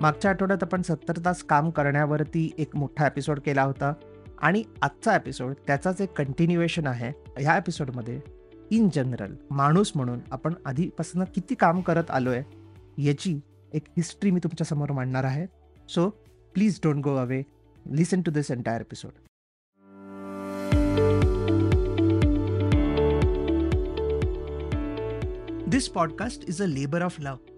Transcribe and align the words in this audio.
मागच्या 0.00 0.30
आठवड्यात 0.30 0.62
आपण 0.62 0.82
70 0.82 1.18
तास 1.24 1.42
काम 1.42 1.70
करण्यावरती 1.70 2.52
एक 2.58 2.76
मोठा 2.76 3.06
एपिसोड 3.06 3.40
केला 3.40 3.62
होता 3.62 3.92
आणि 4.38 4.64
आजचा 4.82 5.16
एपिसोड 5.16 5.54
त्याचाच 5.66 6.00
एक 6.00 6.12
कंटिन्युएशन 6.12 6.86
आहे. 6.86 7.12
ह्या 7.38 7.56
एपिसोडमध्ये 7.56 8.20
इन 8.70 8.88
जनरल 8.94 9.34
माणूस 9.50 9.92
म्हणून 9.94 10.18
आपण 10.30 10.54
आधीपासून 10.66 11.24
किती 11.24 11.54
काम 11.54 11.80
करत 11.80 12.10
आलो 12.10 12.30
आहे 12.30 12.42
याची 13.04 13.40
एक 13.72 13.82
हिस्ट्री 13.88 14.30
मी 14.30 14.40
तुमच्यासमोर 14.44 14.92
मांडणार 14.92 15.24
आहे. 15.24 15.46
So 15.88 16.08
please 16.54 16.80
don't 16.84 17.04
go 17.04 17.14
away. 17.16 17.42
Listen 17.90 18.20
to 18.20 18.30
this 18.30 18.50
entire 18.50 18.80
episode. 18.80 19.12
This 25.70 25.88
podcast 25.88 26.44
is 26.48 26.62
a 26.62 26.66
labour 26.66 27.02
of 27.02 27.20
love. 27.20 27.57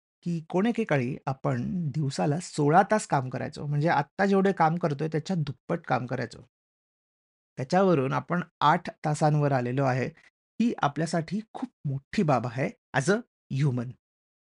की 0.23 0.39
कोण 0.49 0.65
एकेकाळी 0.65 1.15
आपण 1.27 1.63
दिवसाला 1.91 2.39
16 2.41 2.81
तास 2.91 3.07
काम 3.07 3.29
करायचो. 3.29 3.65
म्हणजे 3.65 3.87
आत्ता 3.89 4.25
जेवढे 4.25 4.51
काम 4.51 4.75
करतोय 4.77 5.07
त्याच्या 5.07 5.35
दुप्पट 5.35 5.85
काम 5.87 6.05
करायचो. 6.05 6.41
त्याच्यावरून 7.57 8.13
आपण 8.13 8.41
8 8.61 8.89
तासांवर 9.05 9.51
आलेलो 9.51 9.83
आहे. 9.83 10.05
ही 10.59 10.73
आपल्यासाठी 10.81 11.39
खूप 11.53 11.69
मोठी 11.85 12.23
बाब 12.23 12.47
आहे 12.47 12.69
ॲज 12.93 13.11
अ 13.11 13.15
ह्युमन. 13.51 13.89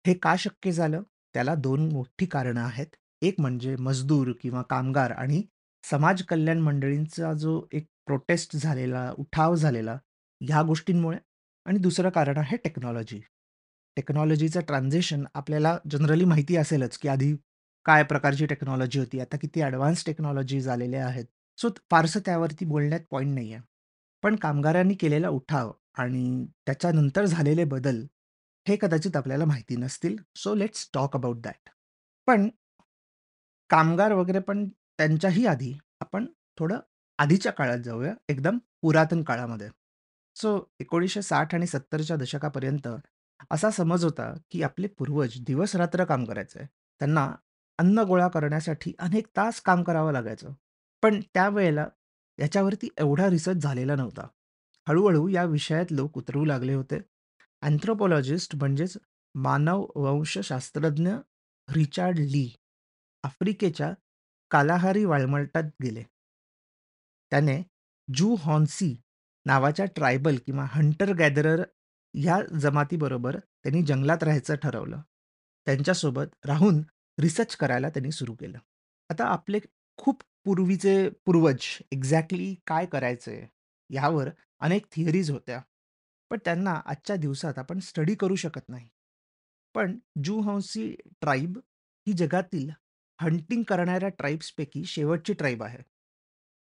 हे 0.04 0.14
का 0.14 0.34
शक्य 0.38 0.70
झालं? 0.72 1.02
त्याला 1.34 1.54
2 1.54 1.88
मोठी 1.92 2.26
कारणं 2.26 2.60
आहेत. 2.60 2.86
एक 3.22 3.40
म्हणजे 3.40 3.74
मजदूर 3.78 4.32
किंवा 4.42 4.62
कामगार 4.62 5.10
आणि 5.10 5.42
समाज 5.84 6.22
कल्याण 6.22 6.58
मंडळींचा 6.58 7.32
जो 7.32 7.60
एक 7.72 7.86
प्रोटेस्ट 8.06 8.56
झालेला, 8.56 9.10
उठाव 9.18 9.54
झालेला, 9.54 9.96
ह्या 10.40 10.62
गोष्टींमुळे 10.62 11.18
आणि 11.66 11.78
दुसरं 11.78 12.10
कारण 12.10 12.38
आहे 12.38 12.56
टेक्नॉलॉजी. 12.56 13.20
टेक्नॉलॉजीचं 13.96 14.60
ट्रान्झिशन 14.60 15.24
आपल्याला 15.34 15.78
जनरली 15.90 16.24
माहिती 16.24 16.56
असेलच, 16.56 16.98
की 16.98 17.08
आधी 17.08 17.34
काय 17.84 18.02
प्रकारची 18.02 18.46
टेक्नॉलॉजी 18.46 18.98
होती, 18.98 19.20
आता 19.20 19.36
किती 19.36 19.62
ॲडव्हान्स 19.62 20.04
टेक्नॉलॉजीज 20.06 20.68
आलेल्या 20.68 21.06
आहेत. 21.06 21.24
सो 21.58 21.68
फारसं 21.90 22.20
त्यावरती 22.20 22.64
बोलण्यात 22.64 23.00
पॉइंट 23.10 23.34
नाहीये. 23.34 23.58
पण 24.22 24.36
कामगारांनी 24.36 24.94
केलेला 24.94 25.28
उठाव 25.28 25.72
आणि 25.94 26.46
त्याच्यानंतर 26.66 27.24
झालेले 27.24 27.64
बदल, 27.64 28.04
हे 28.68 28.76
कदाचित 28.80 29.16
आपल्याला 29.16 29.44
माहिती 29.44 29.76
नसतील. 29.76 30.16
So 30.36 30.54
let's 30.54 30.90
talk 30.94 31.16
about 31.16 31.40
that. 31.40 31.70
पण 32.26 32.48
कामगार 33.70 34.12
वगैरे 34.12 34.38
पण 34.38 34.68
त्यांच्याही 34.68 35.46
आधी 35.46 35.72
आपण 36.00 36.26
थोडं 36.58 36.78
आधीच्या 37.18 37.52
काळात 37.52 37.78
जाऊया, 37.78 38.14
एकदम 38.28 38.58
पुरातन 38.82 39.22
काळामध्ये. 39.22 39.68
सो 40.36 40.58
1960 40.80 41.54
आणि 41.54 41.66
70च्या 41.66 42.16
दशकापर्यंत 42.16 42.88
असा 43.52 43.70
समज 43.70 44.04
होता, 44.04 44.34
की 44.50 44.62
आपले 44.62 44.86
पूर्वज 44.86 45.40
दिवस-रात्र 45.40 46.04
काम 46.04 46.24
करायचे. 46.24 46.64
त्यांना 46.72 47.34
अन्न 47.78 47.98
गोळा 47.98 48.28
करण्यासाठी 48.28 48.92
अनेक 48.98 49.26
तास 49.36 49.60
काम 49.60 49.82
करावं 49.82 50.12
लागायचं. 50.12 50.50
पण 51.02 51.20
त्यावेळेला 51.20 51.86
याच्यावरती 52.38 52.88
एवढा 52.98 53.30
रिसर्च 53.30 53.56
झालेला 53.56 53.96
नव्हता. 53.96 54.26
हळू-हळू 54.88 55.28
या 55.28 55.44
विषयात 55.44 55.86
लोक 55.90 56.18
उतरू 56.18 56.44
लागले 56.44 56.74
होते. 56.74 57.00
अँथ्रोपॉलॉजिस्ट 57.62 58.56
म्हणजेच 58.56 58.98
मानववंशशास्त्रज्ञ 59.34 61.10
रिचार्ड 61.68 62.18
ली 62.18 62.54
आफ्रिकेच्या 63.22 63.92
कालाहारी 64.50 65.04
वाळवंटात 65.04 65.62
गेले. 65.82 66.02
त्याने 67.30 67.62
जू 68.14 68.34
हॉन्सी 68.34 69.00
नावाच्या 69.46 69.86
ट्रायबल 69.86 70.36
किंवा 70.46 70.66
हंटर 70.68 71.12
गॅदरर 71.12 71.62
ह्या 72.14 72.40
जमातीबरोबर 72.58 73.38
त्यांनी 73.38 73.82
जंगलात 73.82 74.22
राहायचं 74.22 74.54
ठरवलं. 74.54 75.00
त्यांच्यासोबत 75.66 76.34
राहून 76.44 76.82
रिसर्च 77.18 77.56
करायला 77.56 77.88
त्यांनी 77.88 78.10
सुरू 78.12 78.34
केलं. 78.34 78.58
आता 79.10 79.24
आपले 79.24 79.58
खूप 79.96 80.22
पूर्वीचे 80.44 81.08
पूर्वज 81.26 81.66
एक्झॅक्टली 81.92 82.54
काय 82.66 82.86
करायचे, 82.86 83.40
ह्यावर 83.90 84.28
अनेक 84.60 84.86
थिअरीज 84.92 85.30
होत्या. 85.30 85.60
पण 86.30 86.38
त्यांना 86.44 86.80
आजच्या 86.86 87.16
दिवसात 87.16 87.58
आपण 87.58 87.78
स्टडी 87.78 88.14
करू 88.14 88.36
शकत 88.36 88.68
नाही. 88.68 88.88
पण 89.74 89.98
जू 90.24 90.40
हॉन्सी 90.40 90.94
ट्राइब 91.20 91.58
ही 92.08 92.12
जगातील 92.12 92.70
हंटिंग 93.20 93.62
करणाऱ्या 93.62 94.08
ट्राइब्सपैकी 94.08 94.84
शेवटची 94.84 95.32
ट्राइब 95.32 95.62
आहे. 95.62 95.78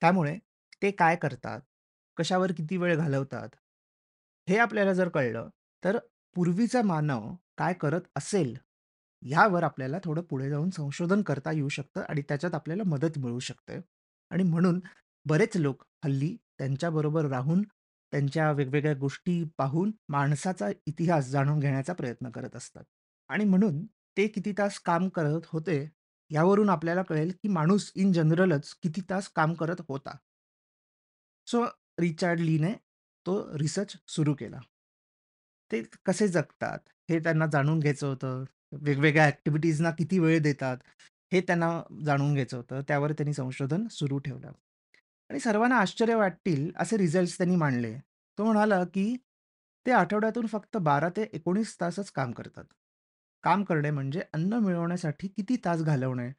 त्यामुळे 0.02 0.38
ते 0.82 0.92
काय 0.92 1.16
करतात, 1.16 1.62
कशावर 2.18 2.52
किती 2.52 2.78
वेळ 2.78 2.96
घालवतात, 2.96 3.50
हे 4.50 4.58
आपल्याला 4.58 4.94
जर 4.94 5.10
कळलं, 5.10 5.50
तर 5.84 5.98
पूर्वीचा 6.36 6.82
मानव 6.82 7.36
काय 7.58 7.74
करत 7.74 8.02
असेल, 8.16 8.58
यावर 9.22 9.64
आपल्याला 9.64 9.98
थोडं 10.04 10.22
पुढे 10.22 10.50
जाऊन 10.50 10.70
संशोधन 10.70 11.22
करता 11.22 11.52
येऊ 11.52 11.70
शकतं 11.70 12.02
आणि 12.10 12.22
त्याच्यात 12.22 12.56
आपल्याला 12.56 12.84
मदत 12.84 13.18
मिळू 13.18 13.40
शकते. 13.40 13.80
आणि 14.32 14.44
म्हणून 14.44 14.80
बरेच 15.26 15.58
लोक 15.58 15.84
हल्ली 16.06 16.38
त्यांच्याबरोबर 16.58 17.26
राहून, 17.26 17.62
त्यांच्या 18.12 18.52
वेगवेगळ्या 18.52 18.94
गोष्टी 18.94 19.44
पाहून 19.58 19.92
माणसाचा 20.10 20.70
इतिहास 20.86 21.28
जाणून 21.28 21.60
घेण्याचा 21.60 21.94
प्रयत्न 21.94 22.30
करत 22.30 22.56
असतात. 22.56 22.84
आणि 23.30 23.46
म्हणून 23.46 23.86
ते 23.86 24.28
किती 24.28 24.52
तास 24.52 24.80
काम 24.80 25.10
करत 25.10 25.42
होते, 25.46 25.90
यावरून 26.30 26.70
आपल्याला 26.70 27.04
कळेल, 27.04 27.32
की 27.44 27.48
माणूस 27.48 27.92
इन 27.96 28.12
जनरलच 28.12 28.74
किती 28.74 29.02
तास 29.10 29.30
काम 29.30 29.54
करत 29.54 29.82
होता. 29.90 30.16
सो 31.48 31.66
रिचार्ड 32.00 32.40
लीने 32.40 32.74
तो 33.28 33.58
रिसर्च 33.58 33.98
सुरू 34.08 34.34
केला. 34.34 34.60
ते 35.72 35.84
कसे 36.06 36.28
जगतात, 36.28 36.80
हे 37.10 37.20
त्यांना 37.20 37.46
जाणून 37.46 37.80
घ्यायचं 37.80 38.08
होतं. 38.08 38.44
वेगवेगळ्या 38.72 39.26
ॲक्टिव्हिटीजना 39.26 39.92
किती 39.92 40.20
वेळ 40.20 40.42
देतात, 40.42 40.78
हे 41.34 41.42
त्यांना 41.42 41.82
जाणून 42.06 42.34
घ्यायचं 42.34 42.58
होतं. 42.58 42.82
त्यावर 42.82 43.12
त्यांनी 43.12 43.34
संशोधन 43.34 43.88
सुरू 43.88 44.18
ठेवलं. 44.18 44.52
आणि 45.30 45.40
सर्वांना 45.40 45.78
आश्चर्य 45.78 46.16
वाटतील 46.16 46.72
असे 46.76 46.98
रिझल्ट्स 46.98 47.38
त्यांनी 47.38 47.56
मांडले. 47.56 47.98
तो 48.38 48.46
म्हणाला, 48.46 48.84
की 48.84 49.18
ते 49.86 49.92
आठवड्यातून 49.92 50.46
फक्त 50.46 50.78
12 50.78 51.10
ते 51.10 51.24
19 51.34 51.82
तासच 51.82 52.12
काम 52.12 52.32
करतात. 52.32 52.64
काम 53.44 53.64
करणे 53.64 53.92
म्हणजे 53.92 54.22
अन्न 54.34 54.54
मिळवण्यासाठी 54.54 55.28
किती 55.28 55.56
तास 55.66 55.84
घालवणे, 55.84 56.32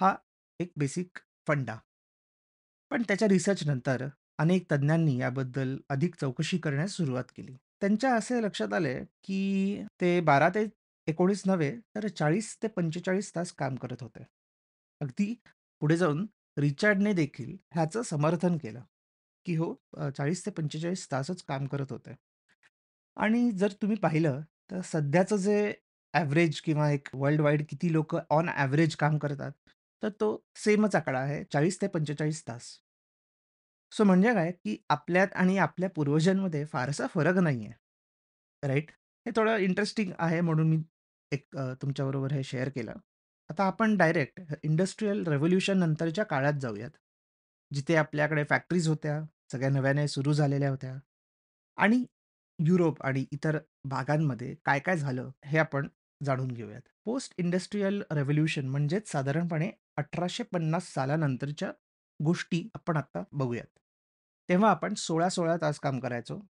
हा 0.00 0.16
एक 0.60 0.72
बेसिक 0.76 1.18
फंडा. 1.46 1.76
पण 2.90 3.02
त्याच्या 3.02 3.28
रिसर्चनंतर 3.28 4.06
अनेक 4.40 4.66
तज्ञांनी 4.72 5.16
याबद्दल 5.18 5.76
अधिक 5.90 6.14
चौकशी 6.16 6.58
करण्यास 6.58 6.92
सुरुवात 6.92 7.24
केली. 7.36 7.56
त्यांच्या 7.82 8.14
असे 8.14 8.40
लक्षात 8.42 8.72
आले, 8.74 8.94
की 9.24 9.84
ते 10.00 10.18
12 10.20 10.48
ते 10.48 10.64
19 11.06 11.42
नव्हे, 11.46 11.70
तर 11.94 12.08
40 12.10 12.56
ते 12.62 12.68
45 12.68 13.34
तास 13.34 13.52
काम 13.52 13.74
करत 13.76 14.02
होते. 14.02 14.24
अगदी 15.00 15.34
पुढे 15.82 15.96
जाऊन 15.96 16.26
रिचार्डने 16.56 17.12
देखील 17.12 17.56
ह्याचं 17.74 18.02
समर्थन 18.02 18.56
केलं, 18.58 18.80
की 19.46 19.54
हो 19.56 19.74
अ, 19.96 20.08
40 20.10 20.44
ते 20.46 20.50
45 20.50 21.06
तासच 21.12 21.42
काम 21.42 21.66
करत 21.66 21.92
होते. 21.92 22.14
आणि 23.16 23.50
जर 23.52 23.72
तुम्ही 23.72 23.96
पाहिलं, 23.96 24.40
तर 24.70 24.80
सध्याचं 24.84 25.36
जे 25.36 25.72
ॲव्हरेज 26.14 26.60
किंवा 26.60 26.90
एक 26.90 27.08
वर्ल्ड 27.14 27.40
वाईड 27.40 27.64
किती 27.68 27.92
लोकं 27.92 28.20
ऑन 28.30 28.48
ॲव्हरेज 28.48 28.96
काम 28.96 29.18
करतात, 29.18 29.52
तर 30.02 30.08
तो 30.20 30.36
सेमच 30.56 30.94
आकडा 30.96 31.18
आहे 31.18 31.42
40 31.44 31.80
ते 31.82 31.86
45 31.88 32.42
तास. 32.48 32.70
सो 33.92 34.04
म्हणजे 34.04 34.32
काय, 34.34 34.50
की 34.54 34.76
आपल्यात 34.90 35.28
आणि 35.34 35.56
आपल्या 35.58 35.88
पूर्वजांमध्ये 35.90 36.64
फारसा 36.66 37.06
फरक 37.06 37.38
नाहीये. 37.38 37.70
राइट? 38.62 38.90
हे 39.26 39.30
थोडं 39.36 39.56
इंटरेस्टिंग 39.58 40.12
आहे 40.18 40.40
म्हणून 40.40 40.68
मी 40.68 40.78
एक 41.32 41.56
अ, 41.56 41.72
तुमच्याबरोबर 41.82 42.32
हे 42.32 42.42
शेअर 42.44 42.68
केलं. 42.68 42.92
आता 43.50 43.64
आपण 43.64 43.96
डायरेक्ट 43.96 44.40
इंडस्ट्रियल 44.64 45.26
रिव्होल्यूशन 45.26 45.78
नंतरच्या 45.78 46.24
काळात 46.24 46.60
जाऊयात. 46.60 46.90
जिथे 47.70 47.94
आपल्याकडे 47.96 48.44
फॅक्टरीज 48.44 48.88
होत्या, 48.88 49.20
सगळ्या 49.52 49.70
नव्याने 49.70 50.06
सुरू 50.08 50.32
झालेल्या 50.32 50.70
होत्या 50.70 50.94
आणि 51.78 52.04
युरोप 52.58 53.02
आणि 53.02 53.24
इतर 53.32 53.58
भागांमध्ये 53.84 54.54
काय-काय 54.64 54.96
झालं, 54.96 55.30
हे 55.44 55.58
आपण 55.58 55.88
जाणून 56.20 56.48
घेऊयात. 56.48 56.82
पोस्ट 57.04 57.34
इंडस्ट्रियल 57.38 58.02
रिव्होल्यूशन 58.12 58.66
म्हणजेच 58.68 59.10
साधारणपणे 59.10 59.70
1850 59.98 60.92
सालानंतरच्या 60.94 61.72
गोष्टी 62.20 62.68
आपण 62.74 62.96
आता 62.96 63.22
बघूयात. 63.32 63.66
तेव्हा 64.48 64.70
आपण 64.70 64.94
16-16 64.94 65.56
तास 65.56 65.78
काम 65.80 65.98
करायचो. 66.00 66.40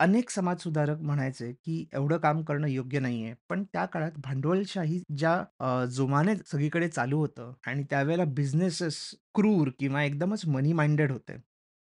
अनेक 0.00 0.30
समाजसुधारक 0.30 1.00
म्हणायचे, 1.00 1.52
की 1.54 1.84
एवढं 1.92 2.18
काम 2.18 2.42
करणं 2.42 2.66
योग्य 2.66 2.98
नाहीये. 3.00 3.34
पण 3.48 3.62
त्या 3.64 3.84
काळात 3.86 4.12
भांडवलशाही 4.18 5.02
ज्या 5.16 5.34
अ, 5.60 5.84
जोमाने 5.86 6.34
सगळीकडे 6.46 6.88
चालू 6.88 7.18
होतं 7.18 7.52
आणि 7.66 7.84
त्यावेळेला 7.90 8.24
बिझनेसेस 8.24 8.98
क्रूर 9.34 9.70
किंवा 9.78 10.02
एकदमच 10.04 10.46
मनी 10.46 10.72
माइंडेड 10.72 11.12
होते. 11.12 11.36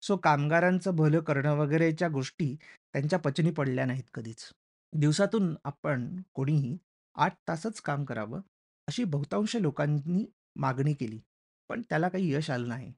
सो 0.03 0.17
कामगारांचं 0.17 0.97
भलं 0.97 1.21
करणं 1.21 1.57
वगैरेच्या 1.57 2.09
गोष्टी 2.09 2.55
त्यांच्या 2.95 3.19
पचनी 3.19 3.51
पडल्या 3.51 3.85
नाहीत 3.87 4.05
कधीच. 4.15 4.51
दिवसातून 4.93 5.55
आपण 5.65 6.07
कोणीही 6.35 6.77
आठ 7.17 7.35
तासच 7.49 7.81
काम 7.81 8.05
करावं, 8.05 8.41
अशी 8.89 9.05
बहुतांश 9.05 9.57
लोकांनी 9.57 10.25
मागणी 10.57 10.95
केली. 10.95 11.21
पण 11.71 11.83
त्याला 11.83 12.09
काही 12.09 12.33
यश 12.33 12.51
आलं 12.51 12.69
नाही. 12.69 12.93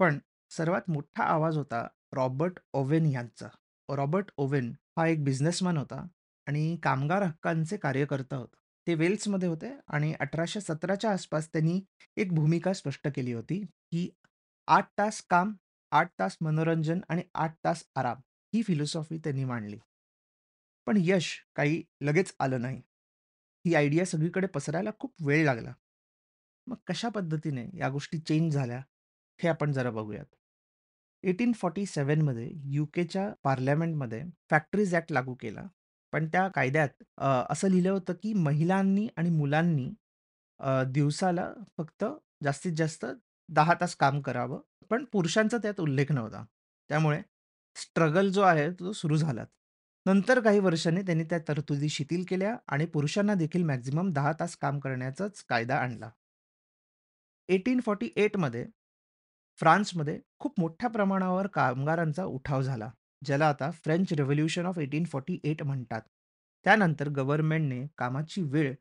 पण 0.00 0.18
सर्वात 0.50 0.90
मोठा 0.90 1.24
आवाज 1.24 1.56
होता 1.56 1.86
रॉबर्ट 2.14 2.58
ओवेन 2.72 3.06
यांचा. 3.06 3.48
रॉबर्ट 3.88 4.30
ओवेन 4.38 4.72
हा 4.98 5.06
एक 5.06 5.24
बिझनेसमॅन 5.24 5.76
होता 5.76 6.06
आणि 6.46 6.76
कामगार 6.82 7.22
हक्कांचे 7.22 7.76
कार्यकर्ता 7.76 8.36
होता. 8.36 8.56
ते 8.86 8.94
वेल्समध्ये 8.94 9.48
होते 9.48 9.70
आणि 9.88 10.12
1817च्या 10.20 11.10
आसपास 11.10 11.48
त्यांनी 11.48 11.80
एक 12.16 12.32
भूमिका 12.34 12.72
स्पष्ट 12.72 13.08
केली 13.08 13.32
होती, 13.32 13.60
की 13.92 14.08
8 14.68 14.88
तास 14.98 15.22
काम, 15.30 15.52
8 15.92 16.10
तास 16.18 16.36
मनोरंजन 16.40 17.00
आणि 17.08 17.22
8 17.34 17.54
तास 17.64 17.84
आराम 17.96 18.20
ही 18.52 18.62
फिलॉसॉफी 18.62 19.18
त्यांनी 19.18 19.44
मांडली. 19.44 19.78
पण 20.86 20.96
यश 21.00 21.28
काही 21.56 21.82
लगेच 22.02 22.34
आलं 22.40 22.60
नाही. 22.60 22.80
ही 23.64 23.74
आयडिया 23.74 24.04
सगळीकडे 24.04 24.46
पसरायला 24.46 24.90
खूप 24.98 25.12
वेळ 25.20 25.44
लागला. 25.44 25.72
मग 26.66 26.76
कशा 26.86 27.08
पद्धतीने 27.10 27.66
या 27.74 27.88
गोष्टी 27.90 28.18
चेंज 28.20 28.54
झाल्या, 28.54 28.80
हे 29.40 29.48
आपण 29.48 29.72
जरा 29.72 29.90
बघूयात. 29.90 30.26
1847 31.24 32.22
मध्ये 32.22 32.50
यूकेच्या 32.72 33.28
पार्लमेंटमध्ये 33.44 34.22
फॅक्टरीज 34.50 34.94
ॲक्ट 34.94 35.12
लागू 35.12 35.34
केला. 35.34 35.66
पण 36.12 36.26
त्या 36.28 36.46
कायद्यात 36.50 36.88
अ, 37.18 37.26
असं 37.50 37.68
लिहिलं 37.68 37.90
होतं, 37.90 38.12
की 38.14 38.32
महिलांनी 38.34 39.06
आणि 39.16 39.30
मुलांनी 39.30 39.88
अ, 40.60 40.82
दिवसाला 40.84 41.52
फक्त 41.78 42.04
जास्तीत 42.44 42.72
जास्त 42.72 43.06
10 43.48 43.74
तास 43.74 43.94
काम 43.96 44.20
करावं. 44.20 44.60
पण 44.90 45.04
पुरुषांचा 45.04 45.58
त्यात 45.58 45.80
उल्लेख 45.80 46.12
नव्हता. 46.12 46.44
त्यामुळे 46.90 47.20
स्ट्रगल 47.76 48.28
जो 48.30 48.42
आहे 48.42 48.70
तो 48.72 48.92
सुरू 48.92 49.16
झाला. 49.16 49.44
नंतर 50.06 50.40
काही 50.40 50.58
वर्षांनी 50.60 51.02
त्यांनी 51.02 51.24
त्या 51.24 51.38
तरतुदी 51.48 51.88
शिथिल 51.88 52.24
केल्या 52.28 52.56
आणि 52.68 52.86
पुरुषांना 52.86 53.34
देखील 53.34 53.62
मॅक्सिमम 53.64 54.12
10 54.12 54.32
तास 54.40 54.56
काम 54.56 54.78
करण्याचाच 54.78 55.42
कायदा 55.44 55.76
आणला. 55.76 56.10
1848 57.48 58.36
मध्ये 58.36 58.66
फ्रान्समध्ये 59.58 60.20
खूप 60.38 60.60
मोठ्या 60.60 60.90
प्रमाणावर 60.90 61.46
कामगारांचा 61.46 62.24
उठाव 62.24 62.62
झाला, 62.62 62.90
ज्याला 63.24 63.48
आता 63.48 63.70
फ्रेंच 63.70 64.12
रेव्होल्युशन 64.12 64.66
ऑफ 64.66 64.78
1848 64.78 65.62
म्हणतात. 65.62 66.00
त्यानंतर 66.64 67.08
गव्हर्नमेंटने 67.08 67.86
कामाची 67.98 68.42
वेळ 68.42 68.74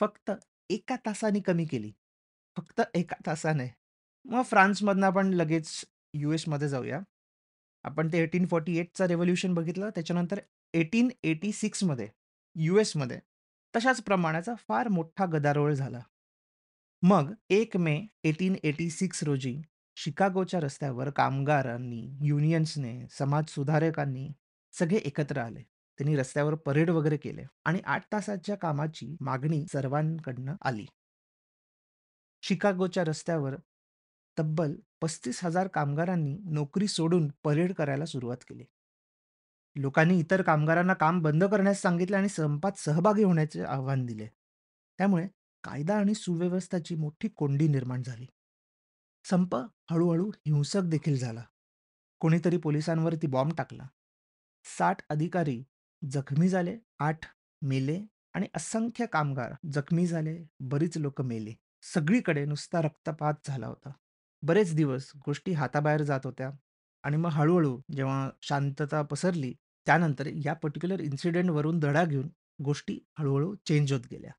फक्त 0.00 0.30
एका 0.70 0.96
तासाने 0.96 1.40
कमी 1.40 1.64
केली. 1.64 1.92
फक्त 2.56 2.80
एका 2.94 3.16
तासाने. 3.26 3.68
मग 4.24 4.42
फ्रान्समधनं 4.42 5.06
आपण 5.06 5.32
लगेच 5.34 5.84
यूएसमध्ये 6.14 6.68
जाऊया. 6.68 7.00
आपण 7.84 8.08
ते 8.12 8.22
1848 8.22 8.96
चा 8.98 9.06
रेव्होल्युशन 9.08 9.54
बघितलं. 9.54 9.90
त्याच्यानंतर 9.90 10.40
1886 10.74 11.84
मध्ये 11.84 12.08
यूएसमध्ये 12.56 13.18
तशाच 13.74 14.02
प्रमाणाचा 14.02 14.54
फार 14.68 14.88
मोठा 14.88 15.26
गदारोळ 15.26 15.72
झाला. 15.74 16.00
मग 17.02 17.32
1 17.50 17.76
मे 17.76 17.94
1886 18.24 19.22
रोजी 19.22 19.60
शिकागोच्या 19.96 20.60
रस्त्यावर 20.60 21.10
कामगारांनी, 21.10 22.02
युनियन्सने, 22.20 23.06
समाजसुधारकांनी 23.10 24.28
सगळे 24.74 24.98
एकत्र 24.98 25.38
आले. 25.38 25.62
त्यांनी 25.98 26.16
रस्त्यावर 26.16 26.54
परेड 26.56 26.90
वगैरे 26.90 27.16
केले 27.16 27.42
आणि 27.64 27.80
8 27.86 28.02
तासाच्या 28.12 28.56
कामाची 28.56 29.16
मागणी 29.20 29.64
सर्वांकडनं 29.72 30.54
आली. 30.62 30.86
शिकागोच्या 32.42 33.04
रस्त्यावर 33.04 33.54
तब्बल 34.36 34.74
35,000 35.02 35.68
कामगारांनी 35.68 36.36
नोकरी 36.52 36.88
सोडून 36.88 37.28
परेड 37.44 37.72
करायला 37.72 38.06
सुरुवात 38.06 38.44
केली. 38.48 38.64
लोकांनी 39.76 40.18
इतर 40.18 40.42
कामगारांना 40.42 40.94
काम 40.94 41.20
बंद 41.22 41.44
करण्यास 41.44 41.80
सांगितले 41.82 42.16
आणि 42.16 42.28
संपात 42.28 42.78
सहभागी 42.78 43.22
होण्याचे 43.22 43.62
आव्हान 43.64 44.04
दिले. 44.06 44.26
त्यामुळे 44.98 45.26
कायदा 45.66 45.96
आणि 45.96 46.14
सुव्यवस्थाची 46.14 46.94
मोठी 46.94 47.28
कोंडी 47.28 47.68
निर्माण 47.68 48.02
झाली. 48.02 48.26
संप 49.24 49.56
हळूहळू 49.90 50.30
हिंसक 50.46 50.80
देखील 50.80 51.18
झाला. 51.18 51.44
कोणीतरी 52.20 52.56
पोलिसांवरती 52.56 53.26
बॉम्ब 53.26 53.54
टाकला. 53.54 53.86
साठ 54.64 54.96
अधिकारी 55.08 55.64
जखमी 56.10 56.48
झाले, 56.48 56.78
आठ 56.98 57.18
मेले 57.62 58.06
आणि 58.34 58.46
असंख्य 58.54 59.06
कामगार 59.06 59.52
जखमी 59.72 60.06
झाले, 60.06 60.46
बरीच 60.60 60.96
लोक 60.96 61.20
मेले 61.20 61.52
सगळीकडे 61.82 62.44
नुसता 62.44 62.82
रक्तपात 62.82 63.34
झाला 63.44 63.66
होता. 63.66 63.90
बरेच 64.42 64.74
दिवस 64.74 65.12
गोष्टी 65.26 65.52
हाताबाहेर 65.52 66.02
जात 66.02 66.20
होत्या 66.24 66.50
आणि 67.02 67.16
मग 67.16 67.30
हळूहळू 67.30 67.80
जेव्हा 67.96 68.30
शांतता 68.42 69.02
पसरली, 69.02 69.54
त्यानंतर 69.86 70.26
या 70.26 70.54
पर्टिक्युलर 70.54 71.00
इन्सिडेंटवरून 71.00 71.78
धडा 71.78 72.04
घेऊन 72.04 72.28
गोष्टी 72.64 72.98
हळूहळू 73.18 73.54
चेंज 73.54 73.92
होत 73.92 74.00
गेल्या. 74.10 74.30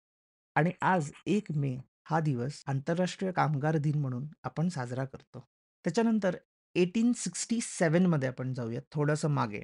आणि 0.57 0.71
आज 0.81 1.11
एक 1.25 1.51
मे 1.55 1.77
हा 2.03 2.19
दिवस 2.19 2.63
आंतरराष्ट्रीय 2.67 3.31
कामगार 3.31 3.77
दिन 3.77 3.99
म्हणून 3.99 4.25
आपण 4.43 4.69
साजरा 4.69 5.03
करतो. 5.05 5.39
त्याच्यानंतर 5.85 6.35
एटीन 6.75 7.11
सिक्स्टी 7.15 7.59
सेवनमध्ये 7.61 8.29
आपण 8.29 8.53
जाऊयात 8.53 8.81
थोडंसं 8.91 9.29
मागे. 9.29 9.61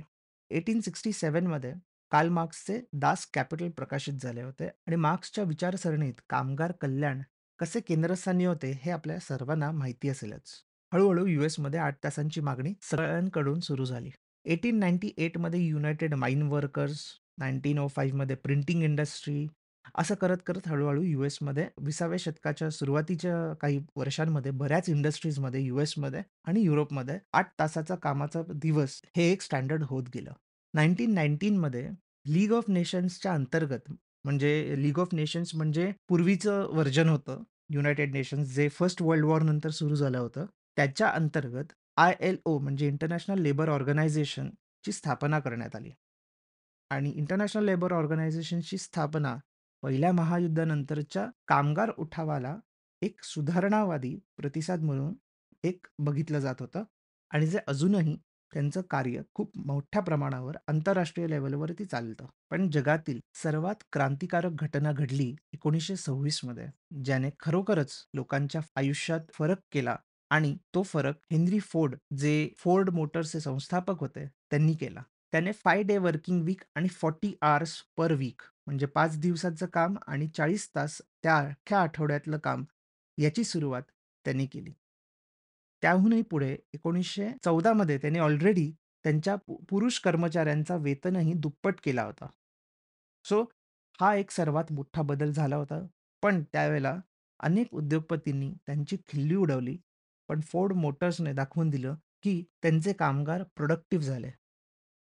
एटीन 0.49 0.81
सिक्स्टी 0.81 1.11
सेवनमध्ये 1.11 1.73
काल 2.11 2.29
मार्क्सचे 2.29 2.79
दास 2.93 3.25
कॅपिटल 3.33 3.69
प्रकाशित 3.69 4.13
झाले 4.13 4.41
होते 4.41 4.67
आणि 4.67 4.95
मार्क्सच्या 4.95 5.43
विचारसरणीत 5.43 6.21
कामगार 6.29 6.71
कल्याण 6.71 7.21
कसे 7.59 7.79
केंद्रस्थानी 7.79 8.45
होते 8.45 8.71
हे 8.81 8.91
आपल्या 8.91 9.19
सर्वांना 9.19 9.71
माहिती 9.71 10.09
असेलच. 10.09 10.51
हळूहळू 10.93 11.25
यू 11.25 11.43
एसमध्ये 11.43 11.79
आठ 11.79 12.03
तासांची 12.03 12.41
मागणी 12.41 12.73
सगळ्यांकडून 12.81 13.59
सुरू 13.59 13.85
झाली. 13.85 14.11
Eighteen 14.45 14.79
ninety 14.79 15.11
एटमध्ये 15.17 15.59
United 15.59 16.13
Mine 16.13 16.41
workers, 16.41 17.05
nineteen 17.37 17.79
O 17.79 17.87
फाईव्हमध्ये 17.87 18.35
printing 18.35 18.83
industry 18.83 19.47
असं 19.97 20.15
करत-करत 20.15 20.67
हळूहळू 20.67 21.01
यू 21.01 21.23
एसमध्ये 21.23 21.67
विसाव्या 21.77 22.17
शतकाच्या 22.17 22.69
सुरुवातीच्या 22.69 23.53
काही 23.53 23.79
वर्षांमध्ये 23.95 24.51
बऱ्याच 24.51 24.89
इंडस्ट्रीजमध्ये 24.89 25.61
यूएसमध्ये 25.61 26.21
आणि 26.45 26.61
युरोपमध्ये 26.61 27.19
आठ 27.33 27.51
तासाचा 27.59 27.95
कामाचा 27.95 28.41
दिवस 28.55 29.01
हे 29.17 29.31
एक 29.31 29.41
स्टँडर्ड 29.41 29.83
होत 29.83 30.03
गेलं. 30.15 30.31
1919 30.73 31.57
मध्ये 31.57 31.89
लीग 32.27 32.51
ऑफ 32.51 32.63
नेशन्सच्या 32.67 33.33
अंतर्गत 33.33 33.91
म्हणजे 34.23 34.75
लीग 34.77 34.99
ऑफ 34.99 35.07
नेशन्स 35.13 35.55
म्हणजे 35.55 35.91
पूर्वीचं 36.07 36.67
व्हर्जन 36.71 37.09
होतं 37.09 37.43
युनायटेड 37.69 38.13
नेशन्स 38.13 38.55
जे 38.55 38.69
फर्स्ट 38.69 39.01
वर्ल्ड 39.01 39.25
वॉर 39.25 39.41
नंतर 39.41 39.69
सुरू 39.69 39.95
झालं 39.95 40.17
होतं. 40.17 40.45
त्याच्या 40.75 41.09
अंतर्गत 41.09 41.73
आय-एल-ओ 41.97 42.57
म्हणजे 42.57 42.87
इंटरनॅशनल 42.87 43.41
लेबर 43.41 43.69
ऑर्गनायझेशनची 43.69 44.91
स्थापना 44.91 45.39
करण्यात 45.39 45.75
आली. 45.75 45.91
आणि 46.89 47.09
इंटरनॅशनल 47.09 47.63
लेबर 47.63 47.93
ऑर्गनायझेशनची 47.93 48.77
स्थापना 48.77 49.37
पहिल्या 49.83 50.11
महायुद्धानंतरच्या 50.11 51.27
कामगार 51.47 51.91
उठावाला 51.97 52.55
एक 53.01 53.23
सुधारणावादी 53.23 54.15
प्रतिसाद 54.37 54.83
म्हणून 54.83 55.13
एक 55.63 55.87
बघितलं 55.99 56.39
जात 56.39 56.55
होतं 56.59 56.83
आणि 57.31 57.47
जे 57.47 57.59
अजूनही 57.67 58.15
त्यांचं 58.53 58.81
कार्य 58.81 59.21
खूप 59.33 59.51
मोठ्या 59.57 60.01
प्रमाणावर 60.01 60.57
आंतरराष्ट्रीय 60.67 61.27
लेवलवरती 61.27 61.85
चालतं. 61.85 62.25
पण 62.49 62.69
जगातील 62.69 63.19
सर्वात 63.33 63.83
क्रांतिकारक 63.91 64.51
घटना 64.51 64.91
घडली 64.91 65.35
1926 65.53 66.39
मध्ये, 66.43 66.67
ज्याने 67.03 67.29
खरोखरच 67.39 68.07
लोकांच्या 68.13 68.61
आयुष्यात 68.75 69.19
फरक 69.33 69.57
केला 69.71 69.95
आणि 70.29 70.57
तो 70.75 70.83
फरक 70.83 71.15
हेनरी 71.31 71.59
फोर्ड, 71.59 71.95
जे 72.17 72.49
फोर्ड 72.57 72.89
मोटर्सचे 72.89 73.39
संस्थापक 73.39 73.99
होते, 73.99 74.25
त्यांनी 74.25 74.73
केला. 74.73 75.03
त्याने 75.31 75.51
फाय 75.51 75.83
डे 75.83 75.97
वर्किंग 75.97 76.43
वीक 76.43 76.61
आणि 76.75 76.87
फॉर्टी 76.87 77.33
आवर्स 77.41 77.83
पर 77.97 78.13
वीक 78.13 78.41
म्हणजे 78.67 78.85
पाच 78.85 79.19
दिवसाचं 79.19 79.65
काम 79.65 79.95
आणि 80.07 80.27
40 80.27 80.69
तास 80.75 81.01
त्या 81.23 81.37
अख्ख्या 81.37 81.81
आठवड्यातलं 81.81 82.37
काम 82.37 82.63
याची 83.17 83.43
सुरुवात 83.43 83.81
त्यांनी 84.25 84.45
केली. 84.45 84.73
त्याहूनही 85.81 86.21
पुढे 86.21 86.57
1914 86.73 87.73
मध्ये 87.73 87.97
त्यांनी 87.97 88.19
ऑलरेडी 88.19 88.71
त्यांच्या 89.03 89.35
पु 89.35 89.55
पुरुष 89.69 89.99
कर्मचाऱ्यांचा 89.99 90.75
वेतनही 90.75 91.33
दुप्पट 91.33 91.75
केला 91.83 92.03
होता. 92.03 92.27
सो 93.25 93.45
हा 94.01 94.15
एक 94.15 94.31
सर्वात 94.31 94.71
मोठा 94.71 95.01
बदल 95.01 95.31
झाला 95.31 95.55
होता. 95.55 95.85
पण 96.23 96.43
त्यावेळेला 96.43 96.99
अनेक 97.39 97.73
उद्योगपतींनी 97.73 98.53
त्यांची 98.65 98.97
खिल्ली 99.07 99.35
उडवली. 99.35 99.77
पण 100.29 100.41
फोर्ड 100.41 100.73
मोटर्सने 100.73 101.33
दाखवून 101.33 101.69
दिलं, 101.69 101.95
की 102.23 102.43
त्यांचे 102.61 102.93
कामगार 102.93 103.43
प्रोडक्टिव्ह 103.43 104.05
झाले. 104.05 104.31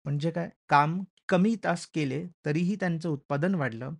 म्हणजे 0.05 0.31
काय? 0.31 0.49
काम 0.69 1.03
कमी 1.29 1.57
तास 1.65 1.87
केले 1.87 2.27
तरीही 2.47 2.77
त्यांचं 2.77 3.09
उत्पादन 3.09 3.55
वाढलं 3.55 3.91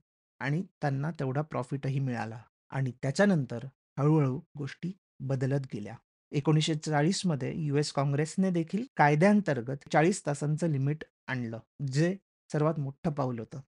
आणि 0.41 0.63
त्यांना 0.81 1.11
तेवढा 1.11 1.43
प्रॉफिटही 1.43 2.01
मिळाला 2.01 2.41
आणि 2.71 2.93
त्याच्यानंतर 3.03 3.65
हळू 3.99 4.41
गोष्टी 4.59 4.93
बदलत 5.21 5.67
गेल्या. 5.75 5.95
1940 6.33 7.27
मध्ये 7.27 7.53
यूएस 7.57 7.93
काँग्रेसने 7.93 8.51
देखील 8.51 8.85
कायद्यांतर्गत 8.97 9.89
40 9.93 10.27
तासांचं 10.27 10.69
लिमिट 10.69 11.05
आणलं, 11.27 11.59
जे 11.93 12.17
सर्वात 12.51 12.79
मोठं 12.79 13.13
पाऊल 13.13 13.39
होतं. 13.39 13.61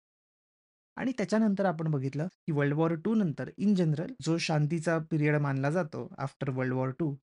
आणि 0.97 1.13
त्याच्यानंतर 1.13 1.65
आपण 1.65 1.91
बघितलं, 1.91 2.27
की 2.27 2.53
वर्ल्ड 2.53 2.75
वॉर 2.75 2.95
टू 2.95 3.15
नंतर 3.15 3.51
इन 3.57 3.75
जनरल 3.75 4.13
जो 4.23 4.39
शांतीचा 4.39 4.99
पिरियड 5.11 5.37
मानला 5.37 5.71
जातो 5.71 6.09
आफ्टर 6.19 6.51
वर्ल्ड 6.51 6.75
वॉर 6.75 6.91
टू 6.99 7.15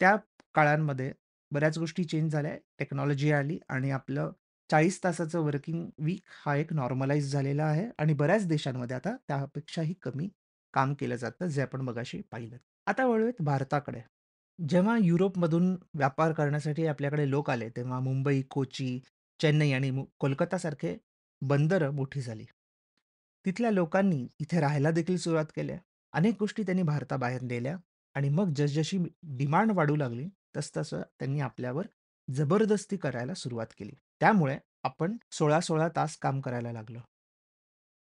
त्या 0.00 0.16
काळांमध्ये 0.54 1.12
बऱ्याच 1.50 1.78
गोष्टी 1.78 2.04
चेंज 2.04 2.32
झाल्या. 2.32 2.56
टेक्नॉलॉजी 2.78 3.32
आली 3.32 3.58
आणि 3.68 3.90
आपलं 3.90 4.30
40 4.70 5.02
तासाचं 5.04 5.40
वर्किंग 5.40 5.86
वीक 5.98 6.22
हा 6.44 6.54
एक 6.56 6.72
नॉर्मलाईज 6.72 7.32
झालेला 7.32 7.64
आहे 7.64 7.86
आणि 7.98 8.14
बऱ्याच 8.14 8.46
देशांमध्ये 8.46 8.96
आता 8.96 9.14
त्यापेक्षाही 9.28 9.94
कमी 10.02 10.28
काम 10.74 10.94
केलं 10.94 11.16
जातं, 11.16 11.46
जे 11.46 11.62
आपण 11.62 11.80
मगाशी 11.80 12.20
पाहिलं. 12.30 12.56
आता 12.86 13.06
वळूयात 13.06 13.42
भारताकडे. 13.42 14.00
जेव्हा 14.58 14.96
युरोपमधून 14.98 15.72
व्यापार 15.94 16.32
करण्यासाठी 16.32 16.86
आपल्याकडे 16.86 17.30
लोक 17.30 17.50
आले, 17.50 17.68
तेव्हा 17.68 18.00
मुंबई, 18.00 18.42
कोची, 18.50 19.00
चेन्नई 19.40 19.72
आणि 19.72 19.90
मु 19.90 20.04
कोलकातासारखे 20.18 20.96
बंदरं 21.42 21.90
मोठी 21.90 22.20
झाली. 22.20 22.44
तिथल्या 23.44 23.70
लोकांनी 23.70 24.26
इथे 24.40 24.60
राहायला 24.60 24.90
देखील 24.90 25.16
सुरुवात 25.16 25.44
केल्या. 25.56 25.78
अनेक 26.12 26.34
गोष्टी 26.40 26.62
त्यांनी 26.62 26.82
भारताबाहेर 26.82 27.42
नेल्या 27.42 27.76
आणि 28.14 28.28
मग 28.28 28.52
जसजशी 28.56 28.98
डिमांड 29.36 29.72
वाढू 29.72 29.96
लागली, 29.96 30.28
तसतसं 30.56 31.02
त्यांनी 31.18 31.40
आपल्यावर 31.40 31.86
जबरदस्ती 32.28 32.96
करायला 32.96 33.34
सुरुवात 33.34 33.66
केली. 33.78 33.94
त्यामुळे 34.22 34.58
आपण 34.84 35.16
16-16 35.32 35.88
तास 35.96 36.16
काम 36.22 36.40
करायला 36.40 36.72
लागलो. 36.72 36.98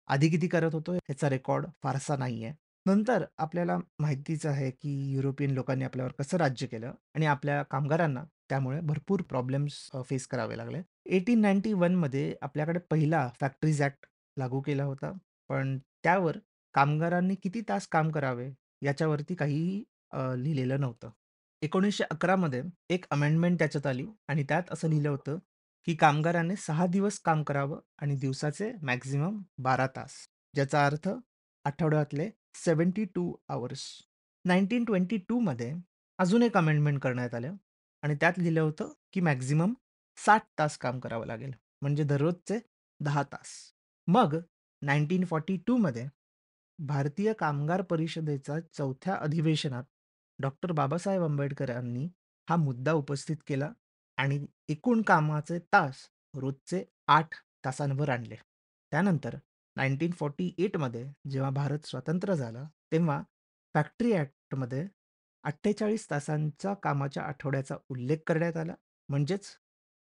आधी 0.08 0.30
किती 0.30 0.48
करत 0.48 0.74
होतो 0.74 0.94
याचा 0.94 1.30
रेकॉर्ड 1.30 1.66
फारसा 1.84 2.16
नाहीये. 2.18 2.52
नंतर 2.86 3.24
आपल्याला 3.38 3.78
माहितीच 4.00 4.46
आहे, 4.46 4.70
की 4.72 5.12
युरोपियन 5.14 5.52
लोकांनी 5.52 5.86
आपल्यावर 5.86 6.12
कसं 6.20 6.38
राज्य 6.38 6.68
केलं 6.68 6.94
आणि 7.16 7.26
आपल्या 7.26 7.62
कामगारांना 7.64 8.24
त्यामुळे 8.50 8.80
भरपूर 8.82 9.22
प्रॉब्लेम्स 9.22 9.76
फेस 10.10 10.28
करावे 10.28 10.58
लागले. 10.58 10.82
1891 11.08 11.96
मध्ये 11.96 12.34
आपल्याकडे 12.42 12.80
पहिला 12.92 13.28
फॅक्टरीज 13.40 13.82
ॲक्ट 13.82 14.06
लागू 14.38 14.62
केला 14.62 14.84
होता. 14.84 15.12
पण 15.50 15.78
त्यावर 16.04 16.38
कामगारांनी 16.76 17.36
किती 17.36 17.62
तास 17.70 17.88
काम 17.88 18.12
करावे 18.12 18.50
याच्यावरती 18.82 19.36
काहीही 19.36 19.84
लिहिलेलं 20.38 20.80
नव्हतं. 20.82 21.10
1911 21.62 22.36
मध्ये 22.36 22.62
एक 22.90 23.06
अमेंडमेंट 23.12 23.58
त्याच्यात 23.60 23.88
आली 23.88 24.06
आणि 24.28 24.44
त्यात 24.44 24.72
असं 24.72 24.90
लिहिलं 24.90 25.10
होतं, 25.10 25.38
की 25.86 25.96
कामगारांनी 25.96 26.56
सहा 26.56 26.86
दिवस 26.86 27.20
काम 27.20 27.44
करावं 27.44 27.80
आणि 27.98 28.16
दिवसाचे 28.16 28.74
मॅक्झिमम 28.82 29.42
बारा 29.58 29.88
तास. 29.88 30.12
ज्याचा 30.56 30.86
अर्थ 30.86 31.10
आठवड्यातले 31.66 32.30
seventy 32.56 33.06
two 33.06 33.36
hours 33.48 34.02
nineteen 34.46 34.86
twenty 34.86 35.18
टूमध्ये 35.18 35.74
अजून 36.18 36.44
एक 36.44 36.58
अमेंडमेंट 36.58 37.00
करण्यात 37.00 37.34
आलं 37.34 37.56
आणि 38.02 38.16
त्यात 38.16 38.34
लिहिलं 38.38 38.62
होतं, 38.62 38.94
की 39.14 39.20
मॅक्झिमम 39.22 39.74
साठ 40.18 40.44
तास 40.60 40.78
काम 40.78 41.00
करावं 41.00 41.26
लागेल. 41.26 41.52
म्हणजे 41.82 42.04
दररोजचे 42.04 42.60
दहा 43.00 43.24
तास. 43.24 43.74
मग 44.08 44.36
1942 44.82 45.78
मध्ये 45.78 46.08
भारतीय 46.80 47.34
कामगार 47.34 47.82
परिषदेचा 47.82 48.60
चौथ्या 48.74 49.16
अधिवेशनात 49.16 49.84
डॉक्टर 50.40 50.72
बाबासाहेब 50.72 51.24
आंबेडकरांनी 51.24 52.10
हा 52.50 52.56
मुद्दा 52.56 52.94
उपस्थित 52.94 53.38
केला 53.48 53.72
आणि 54.22 54.38
एकूण 54.70 55.02
कामाचे 55.02 55.58
तास 55.74 56.08
रोजचे 56.34 56.84
आठ 57.08 57.36
तासांवर 57.66 58.10
आणले. 58.10 58.36
त्यानंतर 58.92 59.36
नाईंटीन 59.78 60.12
फोर्टी 60.12 60.52
एटमध्ये 60.58 61.06
जेव्हा 61.32 61.50
भारत 61.50 61.86
स्वतंत्र 61.86 62.34
झाला, 62.34 62.64
तेव्हा 62.92 63.22
फॅक्टरी 63.76 64.12
ॲक्टमध्ये 64.14 64.86
अठ्ठेचाळीस 65.44 66.10
तासांचा 66.10 66.74
कामाच्या 66.74 67.24
आठवड्याचा 67.24 67.76
उल्लेख 67.90 68.18
करण्यात 68.28 68.58
आला. 68.58 68.74
म्हणजेच 69.10 69.46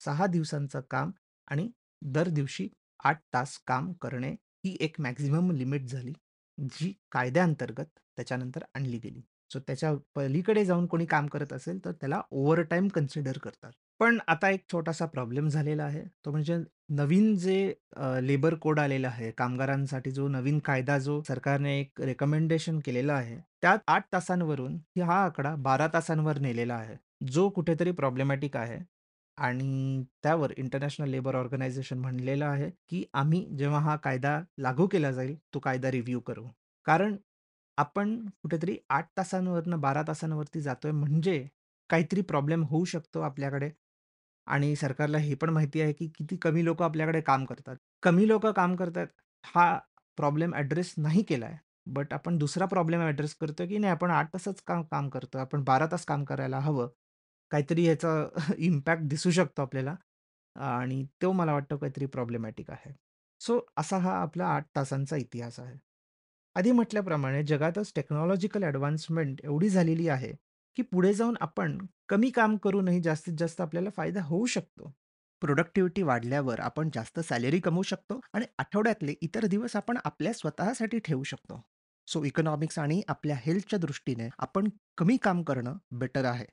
सहा 0.00 0.26
दिवसांचं 0.26 0.80
काम 0.90 1.10
आणि 1.48 1.68
दर 2.02 2.28
दिवशी 2.28 2.68
आठ 3.04 3.20
तास 3.34 3.58
काम 3.66 3.92
करणे 3.92 4.30
ही 4.64 4.76
एक 4.80 5.00
मॅक्झिमम 5.00 5.50
लिमिट 5.50 5.86
झाली, 5.88 6.12
जी 6.58 6.92
कायद्याअंतर्गत 7.12 7.98
त्याच्यानंतर 8.16 8.64
आणली 8.74 8.98
गेली. 8.98 9.22
सो 9.50 9.58
त्याच्या 9.58 9.94
पलीकडे 10.14 10.64
जाऊन 10.64 10.86
कोणी 10.86 11.06
काम 11.06 11.26
करत 11.26 11.52
असेल, 11.52 11.84
तर 11.84 11.92
त्याला 11.92 12.20
ओव्हरटाईम 12.30 12.88
कन्सिडर 12.88 13.38
करतात. 13.38 13.72
पण 14.00 14.18
आता 14.28 14.48
एक 14.50 14.62
छोटासा 14.72 15.06
प्रॉब्लेम 15.06 15.48
झालेला 15.48 15.84
आहे. 15.84 16.02
तो 16.24 16.30
म्हणजे 16.30 16.56
नवीन 16.90 17.34
जे 17.36 17.56
अ, 17.96 18.18
लेबर 18.22 18.54
कोड 18.56 18.78
आलेला 18.80 19.08
आहे, 19.08 19.30
कामगारांसाठी 19.30 20.10
जो 20.10 20.28
नवीन 20.28 20.58
कायदा 20.64 20.98
जो 20.98 21.20
सरकारने 21.28 21.78
एक 21.80 22.00
रिकमेंडेशन 22.00 22.78
केलेला 22.84 23.14
आहे, 23.14 23.36
त्यात 23.62 23.78
8 23.88 24.04
तासांवरून 24.12 24.76
हा 25.00 25.14
आकडा 25.24 25.54
12 25.58 25.86
तासांवर 25.94 26.38
नेलेला 26.38 26.74
आहे, 26.74 26.96
जो 27.26 27.48
कुठेतरी 27.50 27.90
प्रॉब्लेमॅटिक 27.92 28.56
आहे. 28.56 28.78
आणि 29.38 30.02
त्यावर 30.22 30.52
इंटरनॅशनल 30.56 31.08
लेबर 31.08 31.34
ऑर्गनायझेशन 31.36 31.98
म्हणलेलं 31.98 32.44
आहे, 32.44 32.70
की 32.88 33.04
आम्ही 33.14 33.44
जेव्हा 33.58 33.80
हा 33.80 33.96
कायदा 33.96 34.38
लागू 34.58 34.86
केला 34.86 35.10
जाईल, 35.12 35.36
तो 35.54 35.58
कायदा 35.58 35.90
रिव्ह्यू 35.90 36.20
करू. 36.20 36.46
कारण 36.86 37.16
आपण 37.78 38.16
कुठेतरी 38.42 38.76
8 38.90 39.06
तासांवरनं 39.16 39.80
12 39.80 40.02
तासांवरती 40.02 40.60
जातोय 40.60 40.92
म्हणजे 40.92 41.46
काहीतरी 41.90 42.20
प्रॉब्लेम 42.22 42.62
होऊ 42.64 42.84
शकतो 42.84 43.20
आपल्याकडे 43.20 43.70
आणि 44.50 44.74
सरकारला 44.76 45.18
हे 45.18 45.34
पण 45.34 45.50
माहिती 45.50 45.80
आहे, 45.80 45.92
की 45.92 46.08
किती 46.18 46.36
कमी 46.42 46.64
लोक 46.64 46.82
आपल्याकडे 46.82 47.20
काम 47.22 47.44
करतात. 47.44 47.76
कमी 48.02 48.28
लोक 48.28 48.46
काम 48.48 48.74
करतात 48.76 49.06
हा 49.44 49.72
प्रॉब्लेम 50.18 50.54
ॲड्रेस 50.54 50.94
नाही 50.98 51.22
केलाय. 51.24 51.56
बट 51.88 52.12
आपण 52.14 52.38
दुसरा 52.38 52.66
प्रॉब्लेम 52.66 53.00
ॲड्रेस 53.02 53.34
करतोय, 53.36 53.66
की 53.66 53.78
नाही 53.78 53.92
आपण 53.92 54.10
8 54.10 54.32
तासच 54.34 54.60
काम 54.66 54.82
काम 54.90 55.08
करतोय, 55.08 55.40
आपण 55.40 55.62
12 55.64 55.86
तास 55.92 56.04
काम 56.06 56.24
करायला 56.24 56.58
हवं. 56.60 56.88
काहीतरी 57.50 57.84
ह्याचा 57.84 58.10
इम्पॅक्ट 58.60 59.04
दिसू 59.08 59.30
शकतो 59.30 59.62
आपल्याला 59.62 59.94
आणि 60.56 61.04
तो 61.22 61.32
मला 61.32 61.52
वाटतं 61.52 61.76
काहीतरी 61.76 62.06
प्रॉब्लेमॅटिक 62.06 62.70
आहे. 62.70 62.92
सो 63.40 63.60
असा 63.78 63.98
हा 63.98 64.12
आपला 64.22 64.46
8 64.48 64.64
तासांचा 64.76 65.16
इतिहास 65.16 65.58
आहे. 65.60 65.76
आधी 66.56 66.72
म्हटल्याप्रमाणे 66.72 67.42
जगातच 67.44 67.92
टेक्नॉलॉजिकल 67.96 68.62
ॲडव्हान्समेंट 68.64 69.40
एवढी 69.44 69.68
झालेली 69.68 70.08
आहे, 70.08 70.32
की 70.80 70.84
पुढे 70.84 71.12
जाऊन 71.14 71.36
आपण 71.40 71.78
कमी 72.08 72.30
काम 72.30 72.56
करूनही 72.56 73.00
जास्तीत 73.00 73.34
जास्त 73.38 73.60
आपल्याला 73.60 73.90
फायदा 73.96 74.22
होऊ 74.22 74.46
शकतो. 74.46 74.92
प्रोडक्टिव्हिटी 75.42 76.02
वाढल्यावर 76.02 76.60
आपण 76.60 76.90
जास्त 76.94 77.20
सॅलरी 77.20 77.60
कमवू 77.60 77.82
शकतो 77.82 78.20
आणि 78.32 78.44
आठवड्यातले 78.58 79.14
इतर 79.20 79.46
दिवस 79.46 79.76
आपण 79.76 79.98
आपल्या 80.04 80.32
स्वतःसाठी 80.32 80.98
ठेवू 80.98 81.22
शकतो. 81.22 81.60
सो 82.06 82.24
इकॉनॉमिक्स 82.24 82.78
आणि 82.78 83.02
आपल्या 83.08 83.36
हेल्थच्या 83.40 83.78
दृष्टीने 83.78 84.28
आपण 84.38 84.68
कमी 84.96 85.16
काम 85.16 85.42
करणं 85.42 85.76
बेटर 85.90 86.24
आहे. 86.24 86.46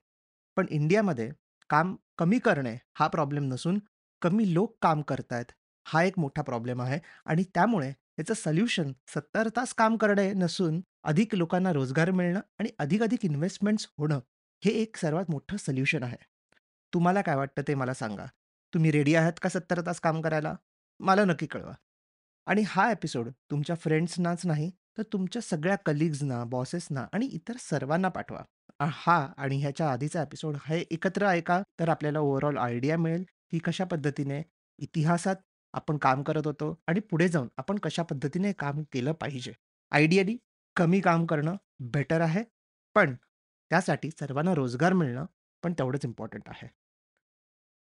पण 0.58 0.66
इंडियामध्ये 0.70 1.32
काम 1.70 1.96
कमी 2.18 2.40
करणे 2.40 2.78
हा 3.00 3.08
प्रॉब्लेम 3.08 3.44
नसून 3.44 3.80
कमी 4.22 4.54
लोक 4.54 4.78
काम 4.82 5.02
करतायत 5.02 5.52
हा 5.86 6.04
एक 6.04 6.20
मोठा 6.20 6.42
प्रॉब्लेम 6.42 6.82
आहे 6.82 7.00
आणि 7.26 7.44
त्यामुळे 7.44 7.90
याचं 7.90 8.34
सोल्युशन 8.34 8.92
70 9.08 9.50
तास 9.56 9.74
काम 9.74 9.98
करणे 9.98 10.34
नसून 10.34 10.82
अधिक 11.08 11.36
लोकांना 11.36 11.74
रोजगार 11.74 12.12
मिळणं 12.12 12.40
आणि 12.60 12.70
अधिक-अधिक 12.80 13.26
इन्व्हेस्टमेंट्स 13.26 13.90
होणं, 13.98 14.20
हे 14.66 14.72
एक 14.72 14.98
सर्वात 14.98 15.26
मोठं 15.30 15.58
सोल्युशन 15.58 16.04
आहे. 16.04 16.18
तुम्हाला 16.94 17.22
काय 17.22 17.36
वाटतं 17.36 17.62
ते 17.68 17.76
मला 17.76 17.94
सांगा. 17.94 18.26
तुम्ही 18.74 18.92
रेडी 18.92 19.16
आहात 19.16 19.34
का 19.42 19.50
70 19.50 19.82
तास 19.86 20.00
काम 20.00 20.22
करायला? 20.22 20.56
मला 21.00 21.26
नक्की 21.26 21.46
कळवा. 21.46 21.74
आणि 22.46 22.64
हा 22.68 22.92
एपिसोड 22.92 23.30
तुमच्या 23.52 23.76
फ्रेंड्सनाच 23.76 24.46
नाही, 24.46 24.72
तर 24.98 25.04
तुमच्या 25.04 25.42
सगळ्या 25.42 25.76
कलीग्सना, 25.76 26.44
बॉसेसना 26.44 27.08
आणि 27.14 27.26
इतर 27.26 27.54
सर्वांना 27.60 28.10
पाठवा. 28.10 28.42
हा 28.86 29.34
आणि 29.38 29.58
ह्याच्या 29.58 29.92
आधीचा 29.92 30.22
एपिसोड 30.22 30.56
हे 30.66 30.86
एकत्र 30.92 31.26
ऐका, 31.26 31.62
तर 31.80 31.90
आपल्याला 31.90 32.20
ओव्हरऑल 32.20 32.58
आयडिया 32.58 32.98
मिळेल, 32.98 33.24
की 33.52 33.60
कशा 33.60 33.84
पद्धतीने 33.84 34.44
इतिहासात 34.80 35.36
आपण 35.74 35.98
काम 35.98 36.24
करत 36.24 36.48
होतो 36.48 36.84
आणि 36.88 37.00
पुढे 37.00 37.28
जाऊन 37.28 37.48
आपण 37.58 37.78
कशा 37.78 38.04
पद्धतीने 38.04 38.52
काम 38.52 38.84
केलं 38.92 39.12
पाहिजे. 39.12 39.54
आयडियली 39.92 40.38
कमी 40.78 41.00
काम 41.00 41.26
करणं 41.26 41.56
बेटर 41.80 42.22
आहे, 42.22 42.44
पण 42.96 43.16
त्यासाठी 43.70 44.10
सर्वांना 44.10 44.54
रोजगार 44.54 44.94
मिळणं 44.94 45.26
पण 45.64 45.74
तेवढंच 45.74 46.02
इम्पॉर्टंट 46.06 46.50
आहे. 46.50 46.68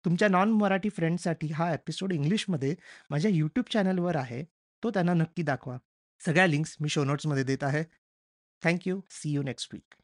तुमच्या 0.05 0.29
नॉन 0.29 0.51
मराठी 0.51 0.89
फ्रेंड्ससाठी 0.89 1.47
हा 1.47 1.75
एपिसोड 1.75 2.13
इंग्लिशमध्ये 2.13 2.75
माझ्या 3.11 3.31
YouTube 3.31 3.73
चॅनलवर 3.73 4.17
आहे. 4.17 4.45
तो 4.85 4.91
त्यांना 4.91 5.15
नक्की 5.15 5.43
दाखवा. 5.43 5.79
सगळ्या 6.21 6.47
लिंक्स 6.47 6.77
मी 6.81 6.89
शो 6.89 7.05
नोट्समध्ये 7.05 7.45
देत 7.45 7.65
आहे. 7.65 7.85
Thank 8.65 8.89
you. 8.89 9.01
See 9.11 9.31
you 9.31 9.43
next 9.43 9.75
week. 9.75 9.95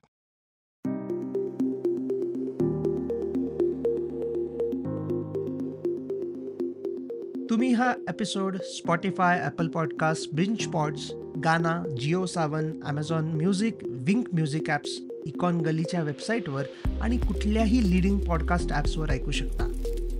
तुम्ही 7.50 7.72
हा 7.72 7.94
episode 8.08 8.56
Spotify, 8.56 9.50
Apple 9.50 9.72
Podcasts, 9.74 10.38
BingePods, 10.38 11.21
Gaana, 11.44 11.82
Jio 12.00 12.26
Saavn, 12.26 12.70
Amazon 12.84 13.24
music, 13.24 13.78
Wink 13.84 14.28
music 14.32 14.70
apps, 14.70 14.90
icon 15.26 15.60
गलीच्या 15.60 16.02
वेबसाईटवर 16.02 16.64
आणि 17.00 17.16
कुठल्याही 17.16 17.90
लिडिंग 17.90 18.18
पॉडकास्ट 18.18 18.72
ॲप्सवर 18.72 19.10
ऐकू 19.10 19.30
शकता. 19.30 19.72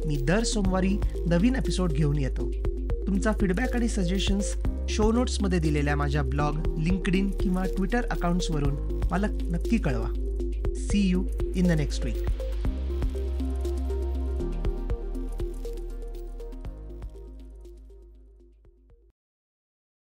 मी 0.06 0.16
दर 0.16 0.42
सोमवारी 0.42 0.96
नवीन 1.26 1.56
एपिसोड 1.56 1.92
घेऊन 1.92 2.18
येतो. 2.18 2.50
तुमचा 3.06 3.32
फीडबॅक 3.32 3.76
आणि 3.76 3.88
सजेशन्स 3.88 4.56
शो 4.88 5.12
नोट्समध्ये 5.12 5.58
दिलेल्या 5.58 5.96
माझ्या 5.96 6.22
ब्लॉग, 6.22 6.56
लिंकडिन 6.78 7.30
किंवा 7.30 7.64
ट्विटर 7.76 8.04
अकाउंट्सवरून 8.04 9.00
मला 9.10 9.26
नक्की 9.26 9.78
कळवा. 9.78 10.08
See 10.74 11.08
you 11.08 11.24
in 11.54 11.68
the 11.68 11.70
next 11.70 12.04
week. 12.04 12.41